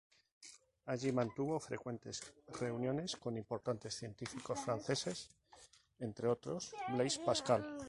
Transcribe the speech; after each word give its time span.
Allí 0.85 1.11
mantuvo 1.11 1.59
frecuentes 1.59 2.33
reuniones 2.59 3.15
con 3.15 3.37
importantes 3.37 3.93
científicos 3.95 4.59
franceses, 4.59 5.29
entre 5.99 6.27
otros, 6.27 6.73
Blaise 6.91 7.19
Pascal. 7.19 7.77